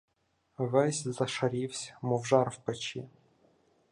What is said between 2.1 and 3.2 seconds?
жар в печі.